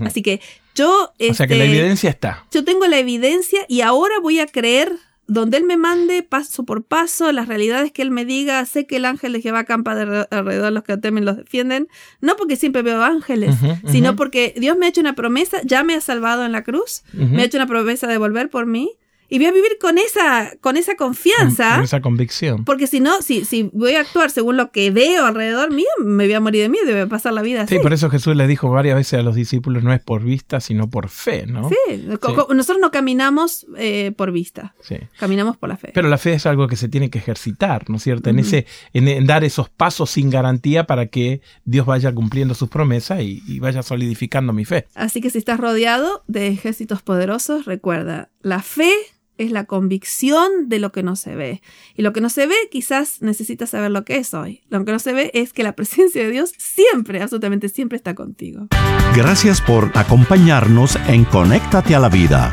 Así 0.00 0.22
que 0.22 0.40
yo... 0.74 1.12
o 1.18 1.34
sea 1.34 1.46
que 1.46 1.54
la 1.54 1.64
este, 1.64 1.76
evidencia 1.76 2.10
está. 2.10 2.46
Yo 2.50 2.64
tengo 2.64 2.86
la 2.86 2.98
evidencia 2.98 3.60
y 3.68 3.82
ahora 3.82 4.14
voy 4.20 4.40
a 4.40 4.46
creer 4.46 4.92
donde 5.28 5.58
Él 5.58 5.64
me 5.64 5.76
mande 5.76 6.22
paso 6.22 6.64
por 6.64 6.82
paso, 6.82 7.30
las 7.32 7.48
realidades 7.48 7.92
que 7.92 8.00
Él 8.02 8.10
me 8.10 8.24
diga, 8.24 8.64
sé 8.64 8.86
que 8.86 8.96
el 8.96 9.04
ángel 9.04 9.34
de 9.34 9.42
Jehová 9.42 9.64
campa 9.64 9.92
alrededor 9.92 10.64
de 10.64 10.70
los 10.70 10.82
que 10.82 10.96
temen 10.96 11.26
los 11.26 11.36
defienden, 11.36 11.86
no 12.20 12.34
porque 12.36 12.56
siempre 12.56 12.82
veo 12.82 13.02
ángeles, 13.02 13.54
sino 13.86 14.16
porque 14.16 14.54
Dios 14.56 14.76
me 14.78 14.86
ha 14.86 14.88
hecho 14.88 15.02
una 15.02 15.14
promesa, 15.14 15.60
ya 15.64 15.84
me 15.84 15.94
ha 15.94 16.00
salvado 16.00 16.44
en 16.46 16.52
la 16.52 16.64
cruz, 16.64 17.02
me 17.12 17.42
ha 17.42 17.44
hecho 17.44 17.58
una 17.58 17.66
promesa 17.66 18.06
de 18.06 18.16
volver 18.16 18.48
por 18.48 18.64
mí, 18.66 18.90
y 19.28 19.38
voy 19.38 19.46
a 19.46 19.52
vivir 19.52 19.76
con 19.80 19.98
esa, 19.98 20.52
con 20.60 20.76
esa 20.76 20.96
confianza. 20.96 21.76
Con 21.76 21.84
esa 21.84 22.00
convicción. 22.00 22.64
Porque 22.64 22.86
si 22.86 23.00
no, 23.00 23.20
si, 23.20 23.44
si 23.44 23.70
voy 23.74 23.94
a 23.94 24.00
actuar 24.00 24.30
según 24.30 24.56
lo 24.56 24.70
que 24.70 24.90
veo 24.90 25.26
alrededor 25.26 25.72
mío, 25.72 25.86
me 26.02 26.24
voy 26.24 26.32
a 26.32 26.40
morir 26.40 26.62
de 26.62 26.68
miedo, 26.70 26.86
debe 26.86 27.06
pasar 27.06 27.34
la 27.34 27.42
vida 27.42 27.62
así. 27.62 27.76
Sí, 27.76 27.80
por 27.82 27.92
eso 27.92 28.08
Jesús 28.08 28.34
le 28.36 28.46
dijo 28.46 28.70
varias 28.70 28.96
veces 28.96 29.20
a 29.20 29.22
los 29.22 29.34
discípulos, 29.34 29.82
no 29.82 29.92
es 29.92 30.00
por 30.00 30.22
vista, 30.24 30.60
sino 30.60 30.88
por 30.88 31.10
fe, 31.10 31.46
¿no? 31.46 31.68
Sí, 31.68 32.06
nosotros 32.06 32.78
no 32.80 32.90
caminamos 32.90 33.66
eh, 33.76 34.12
por 34.16 34.32
vista, 34.32 34.74
sí. 34.80 34.96
caminamos 35.18 35.58
por 35.58 35.68
la 35.68 35.76
fe. 35.76 35.90
Pero 35.92 36.08
la 36.08 36.18
fe 36.18 36.32
es 36.32 36.46
algo 36.46 36.66
que 36.66 36.76
se 36.76 36.88
tiene 36.88 37.10
que 37.10 37.18
ejercitar, 37.18 37.88
¿no 37.90 37.96
es 37.96 38.02
cierto? 38.02 38.30
En, 38.30 38.38
ese, 38.38 38.66
en, 38.94 39.26
dar 39.26 39.44
esos 39.44 39.68
pasos 39.68 40.10
sin 40.10 40.30
garantía 40.30 40.84
para 40.84 41.06
que 41.06 41.42
Dios 41.64 41.84
vaya 41.84 42.14
cumpliendo 42.14 42.54
sus 42.54 42.70
promesas 42.70 43.20
y, 43.20 43.42
y 43.46 43.58
vaya 43.58 43.82
solidificando 43.82 44.54
mi 44.54 44.64
fe. 44.64 44.86
Así 44.94 45.20
que 45.20 45.28
si 45.28 45.38
estás 45.38 45.60
rodeado 45.60 46.24
de 46.26 46.48
ejércitos 46.48 47.02
poderosos, 47.02 47.66
recuerda, 47.66 48.30
la 48.40 48.62
fe 48.62 48.92
es 49.38 49.50
la 49.50 49.64
convicción 49.64 50.68
de 50.68 50.78
lo 50.78 50.92
que 50.92 51.02
no 51.02 51.16
se 51.16 51.34
ve. 51.34 51.62
Y 51.96 52.02
lo 52.02 52.12
que 52.12 52.20
no 52.20 52.28
se 52.28 52.46
ve 52.46 52.56
quizás 52.70 53.22
necesita 53.22 53.66
saber 53.66 53.90
lo 53.90 54.04
que 54.04 54.16
es 54.16 54.34
hoy. 54.34 54.62
Lo 54.68 54.84
que 54.84 54.92
no 54.92 54.98
se 54.98 55.12
ve 55.12 55.30
es 55.34 55.52
que 55.52 55.62
la 55.62 55.72
presencia 55.76 56.22
de 56.22 56.30
Dios 56.30 56.52
siempre, 56.58 57.22
absolutamente 57.22 57.68
siempre 57.68 57.96
está 57.96 58.14
contigo. 58.14 58.68
Gracias 59.14 59.60
por 59.60 59.90
acompañarnos 59.96 60.96
en 61.08 61.24
Conéctate 61.24 61.94
a 61.94 62.00
la 62.00 62.08
Vida. 62.08 62.52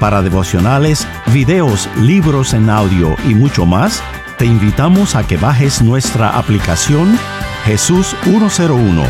Para 0.00 0.22
devocionales, 0.22 1.06
videos, 1.32 1.88
libros 2.00 2.52
en 2.52 2.68
audio 2.68 3.16
y 3.28 3.34
mucho 3.34 3.64
más, 3.64 4.02
te 4.38 4.44
invitamos 4.44 5.14
a 5.14 5.26
que 5.26 5.36
bajes 5.36 5.80
nuestra 5.80 6.36
aplicación 6.36 7.16
Jesús 7.64 8.16
101 8.24 9.04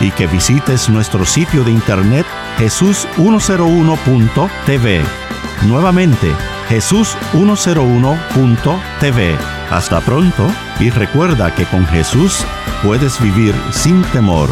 y 0.00 0.10
que 0.12 0.26
visites 0.26 0.88
nuestro 0.88 1.24
sitio 1.24 1.64
de 1.64 1.72
internet 1.72 2.26
jesús101.tv. 2.58 5.29
Nuevamente, 5.66 6.34
jesús101.tv. 6.68 9.36
Hasta 9.70 10.00
pronto 10.00 10.46
y 10.80 10.90
recuerda 10.90 11.54
que 11.54 11.64
con 11.66 11.86
Jesús 11.86 12.44
puedes 12.82 13.20
vivir 13.20 13.54
sin 13.70 14.02
temor. 14.04 14.48